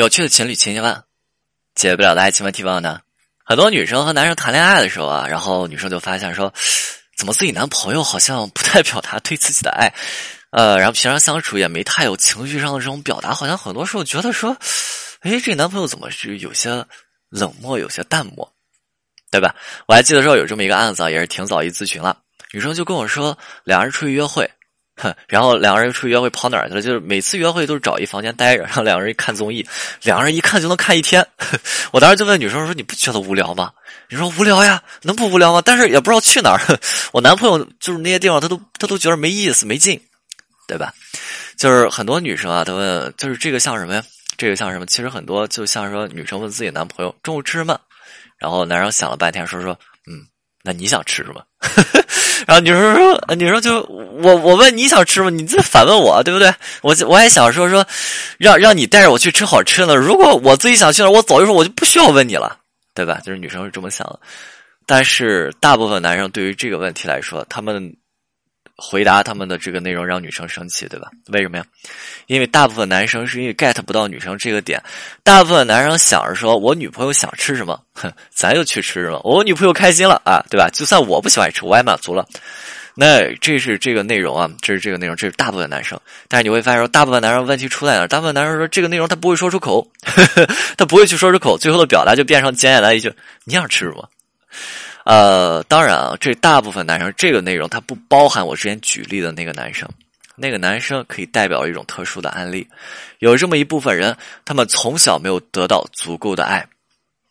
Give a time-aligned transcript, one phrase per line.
[0.00, 1.02] 有趣的情侣情节问，
[1.74, 3.02] 解不了的爱情问题问呢？
[3.44, 6.50] 很多女生和男生谈恋爱的时候啊，然后女生就发现说，
[7.18, 9.92] 怎么自己男朋友好像不太表达对自己的爱，
[10.52, 14.56] 呃，然后平常相处也没太有情绪上的这种表达，好像很多时候觉得说，
[15.20, 16.86] 哎，这男朋友怎么是有些
[17.28, 18.50] 冷漠，有些淡漠，
[19.30, 19.54] 对吧？
[19.86, 22.16] 我还记得说有这么一个案子啊，也是挺早一咨询了，
[22.54, 24.50] 女生就跟我说，两人出去约会。
[25.28, 26.82] 然后两个人出去约会跑哪儿去了？
[26.82, 29.66] 就是每次约会都是找一房间待着，然后两个人一看综艺，
[30.02, 31.26] 两个人一看就能看一天。
[31.92, 33.72] 我当时就问女生说：“你不觉得无聊吗？”
[34.10, 35.62] 你说无聊呀，能不无聊吗？
[35.64, 36.78] 但是也不知道去哪儿。
[37.12, 40.00] 我男朋友就是那些地方，他都他都觉得没意思、没劲，
[40.66, 40.92] 对吧？
[41.56, 44.02] 就是很多女生啊，她问，就是这个像什么呀？
[44.36, 44.86] 这个像什么？
[44.86, 47.78] 其实很多就像说女生问自己男朋友中午吃什么，
[48.38, 49.78] 然后男生想了半天说说
[50.10, 50.26] ：“嗯，
[50.64, 51.42] 那你想吃什么？”
[52.46, 53.82] 然后女生说：“女生就
[54.22, 55.30] 我我问你想吃吗？
[55.30, 56.52] 你这反问我，对不对？
[56.82, 57.86] 我我还想说说，
[58.38, 59.96] 让让你带着我去吃好吃的。
[59.96, 62.56] 如果我自己想去那，我早就说我就不需要问你了，
[62.94, 63.20] 对吧？
[63.24, 64.18] 就是女生是这么想的。
[64.86, 67.94] 但是大部分男生对于这个问题来说，他们。”
[68.80, 71.10] 回答他们的这个内容让女生生气，对吧？
[71.28, 71.64] 为什么呀？
[72.26, 74.82] 因为大部分男生是因为 get 不到女生这个点，
[75.22, 79.20] 大部分男生想着说，我女朋友想吃什么，哼， 咱就去吃什么。
[79.22, 80.70] 我女朋友开心了啊，对吧？
[80.72, 82.26] 就算我不喜欢吃，我也满足了。
[82.94, 85.98] 那这是这个内容啊，这是这个内容，这是大部分男生。
[86.28, 88.06] 但是你会发现说，大部分男生问题出在哪？
[88.06, 89.86] 大部分男生说这个内容他不会说出口，
[90.76, 93.12] 他不会去说出口，最后的表达就变成简简单一句：
[93.44, 94.08] 你想吃什么？
[95.10, 99.88] 呃，当然啊，这大部分男生这个内容它不包含我之前举例的那个男生，
[100.36, 102.64] 那个男生可以代表一种特殊的案例，
[103.18, 106.64] 有这么一部分人，他们从小没有得到足够的爱，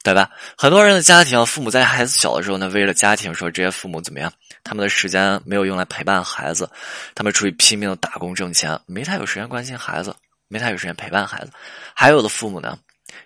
[0.04, 0.30] 对吧？
[0.58, 4.30] 很多人的家庭，父母在孩子小的时候呢，为了家庭，说这些父母怎么样，
[4.62, 6.70] 他们的时间没有用来陪伴孩子，
[7.16, 10.14] 他们出去拼命的打工挣钱，没太有时间关心孩子，
[10.50, 11.52] 没太有时间陪伴孩子，
[11.94, 12.78] 还有的父母呢。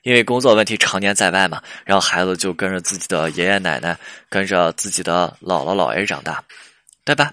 [0.01, 3.97] 因为工作问题常年在外嘛，然后孩子就跟着自己的爷爷奶奶，
[4.29, 6.43] 跟着自己的姥姥姥爷长大，
[7.05, 7.31] 对吧？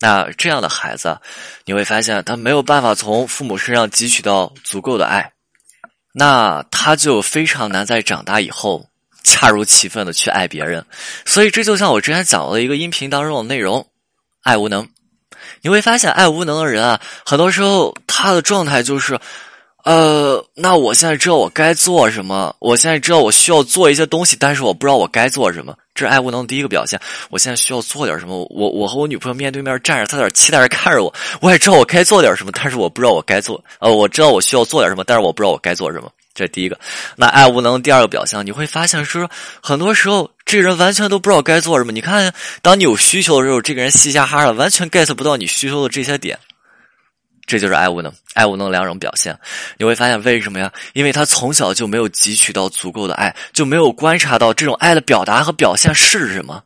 [0.00, 1.18] 那这样的孩子，
[1.64, 5.32] 你会发现他没有办法从父母身上汲取到足够的爱，
[6.12, 8.84] 那他就非常难在长大以后
[9.24, 10.84] 恰如其分的去爱别人。
[11.24, 13.88] 所以这就像我之前讲的一个音频当中的内容，
[14.42, 14.88] 爱无能。
[15.62, 19.18] 你会发现，爱无能的人啊，很多时候他的状态就是。
[19.86, 27.00] 呃，那我现在知道我该做什么，我现在知道我需要做一些东西，但是我不知道我该做什么，这是爱无能的第一个表现。
[27.30, 33.62] 我现在需要做点什么，我我和我女朋友面对面站着，她在那期待着看着我，我也知道我该做点什么，但是我不知道我该做。
[33.78, 36.76] 呃，我知道我需要做点什么，但是我不知道我该做什么，这是第一个。
[37.14, 39.28] 那爱无能第二个表现，你会发现是
[39.62, 41.92] 很多时候这个人完全都不知道该做什么。
[41.92, 46.36] 你看，当你有需求的时候，这个人嘻嘻哈哈的，完全 get 不到你需求的这些点。
[47.46, 49.38] 这就是爱无能，爱无能两种表现，
[49.78, 50.72] 你会发现为什么呀？
[50.94, 56.64] 因为他从小就没有汲取到足够的爱，就没有观察到这种爱的表达和表现是什么，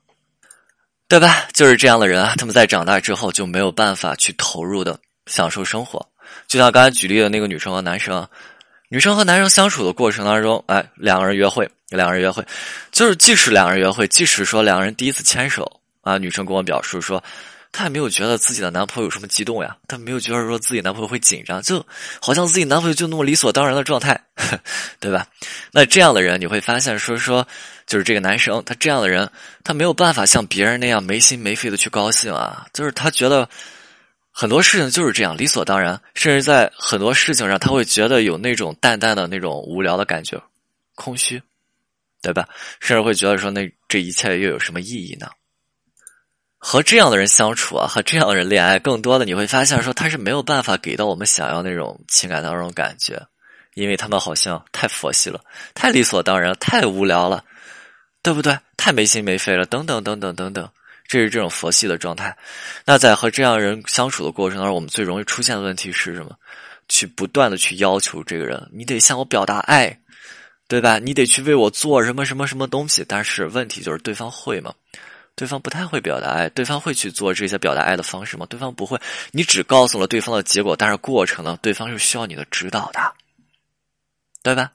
[1.07, 1.45] 对吧？
[1.53, 6.05] 就是这样的人啊，他们在长大之后就没有办法去投入的享受生活。
[6.49, 8.27] 就像刚才举例的那个女生和男生，
[8.89, 12.43] 女生和男生相处的过程当中，哎，两个人约会，两个人约会，
[12.91, 15.71] 就是即使两个人约会，即使说两个人第一次牵手
[16.01, 17.23] 啊，女生跟我表述说。
[17.73, 21.85] 她也没有觉得自己的男朋友有什么激动呀，她没有觉得说自己男朋友会紧张，就
[22.21, 24.21] 好像自己男朋友就那么理所当然的状态，
[24.99, 25.27] 对吧？
[25.73, 27.47] 那这样的人你会发现，说说
[27.87, 29.31] 就是这个男生，他这样的人，
[29.63, 33.49] 他没有办法像别人那样没心没肺的去高兴啊，就是他觉得
[34.33, 40.43] 很多事情就是这样理所当然，甚至在很多事情上他会觉得有那种淡淡的那种无聊的感觉，
[40.97, 41.41] 空虚，
[42.21, 42.49] 对吧？
[42.81, 45.29] 甚至会觉得说那这一切又有什么意义呢？
[46.63, 53.21] 和这样的人相处啊，和这样的人恋爱，更多的你会发现说他是没有办法给到我们想要那种情感当中感觉，
[53.75, 55.41] 因为他们好像太佛系了，
[55.75, 57.43] 太理所当然，太无聊了，
[58.23, 58.57] 对不对？
[58.77, 60.71] 太没心没肺了，等等等等等等，
[61.09, 62.37] 这是这种佛系的状态。
[62.85, 66.37] 那在和这样人相处的过程当中，我们最容易出现的问题是什么？
[66.89, 69.99] 去不断的去要求这个人，你得向我表达爱，
[70.69, 70.99] 对吧？
[70.99, 73.03] 你得去为我做什么什么什么东西。
[73.09, 74.75] 但是问题就是对方会吗？
[75.41, 78.45] 对方不太会表达爱，对方会去做这些表达爱的方式吗？
[78.51, 79.01] 对方不会，
[79.31, 81.59] 你只告诉了对方的结果，但是过程呢？
[81.63, 83.01] 对方是需要你的指导的，
[84.43, 84.71] 对吧？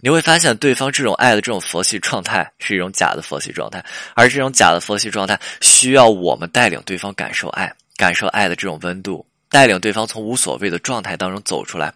[0.00, 11.94] 你会发现，对方这种爱的这种佛系状态是一种假的佛系状态，而这种假的佛系状态需要我们带领对方感受爱，感受爱的这种温度，带领对方从无所谓的状态当中走出来。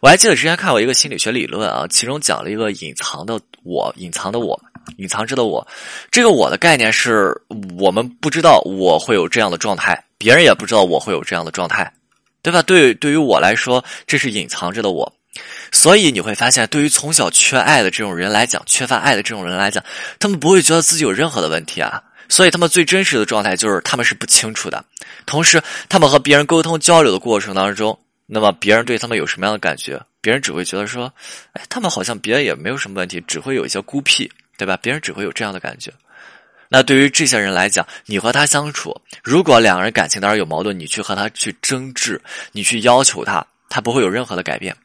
[0.00, 4.62] 我还记得之前看过一个心理学理论啊，其中讲了一个隐藏的我，隐藏的我。
[4.96, 5.66] 隐藏着的我，
[6.10, 7.34] 这个我的概念是
[7.78, 11.92] 我们不知道我会有这样的状态，别人也不知道我会有这样的状态，
[12.42, 12.62] 对吧？
[12.62, 15.12] 对，对于我来说，这是隐藏着的我。
[15.70, 19.82] 所以你会发现，对于从小缺爱的这种人来讲，缺乏爱的这种人来讲，
[20.18, 22.02] 他们不会觉得自己有任何的问题啊。
[22.28, 24.84] 所以他们最真实的状态就是他们是不清楚的。
[25.26, 30.00] 同时，他们和别人沟通交流的过程当中，那么别人对他们有什么样的感觉？
[30.20, 31.12] 别人只会觉得说，
[31.52, 34.76] 哎，他们好像别人也没有什么问题，只会有一些孤僻，对吧？
[34.82, 35.90] 别人只会有这样的感觉。
[36.68, 42.20] 那对于这些人来讲，你和他相处，如果两个人感情当中有矛盾，你去和他去争执，
[42.52, 44.76] 你去要求他，他不会有任何的改变。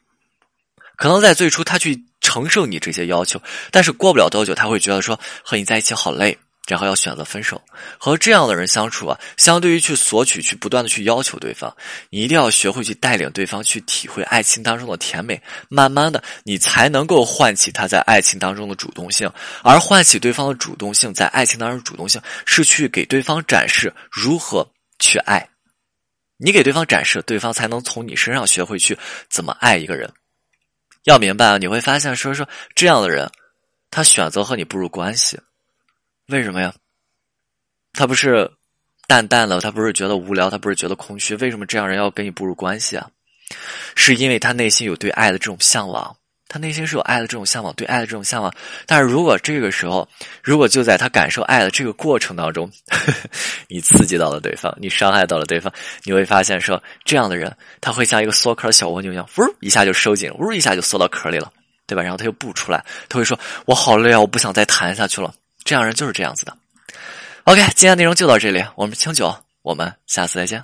[0.95, 6.37] 可能在最初他去承受你这些要求，但是过不了多久，他会觉得说和你在一起好累。
[6.67, 7.61] 然后要选择分手，
[7.97, 11.75] 和这样的人相处啊，相对于去索取、去不断的去要求对方，
[12.09, 15.39] 你一定要学会去带领对方去体会爱情当中的甜美。
[15.69, 19.31] 慢慢的，你才能够唤起他在爱情当中的主动性。
[19.61, 25.47] 而唤起对方的主动性，在爱情当中主动性，是去给对方展示如何去爱。
[26.37, 28.97] 你给对方展示，对方才能从你身上学会去
[29.29, 30.11] 怎么爱一个人。
[31.03, 33.29] 要明白啊，你会发现，说说这样的人，
[33.91, 35.39] 他选择和你步入关系。
[36.27, 36.73] 为什么呀？
[37.93, 38.49] 他不是
[39.07, 41.35] 淡淡的，他不是觉得无聊，他不是觉得空虚。
[41.35, 43.07] 为什么这样人要跟你步入关系啊？
[43.95, 46.15] 是因为他内心有对爱的这种向往，
[46.47, 48.51] 他内心是有爱的这种向往，对爱的这种向往。
[48.87, 50.07] 但是如果这个时候，
[50.43, 53.29] 如果就在他感受爱的这个过程当中，呵 呵
[53.69, 55.71] 你刺激到了对方，你伤害到了对方，
[56.03, 61.53] 你会发现说，这样的人他会像一个缩壳小蜗牛一样，呜一下就收紧，呜一下就缩到壳里了，
[61.85, 62.01] 对吧？
[62.01, 65.31] 然后他又不出来，他会说：“我好累啊，我不想再谈下去了。”
[65.65, 66.57] 这样人就是这样子的。
[67.43, 70.63] OK，今天内容就到这里，我们清酒，我们下次再见。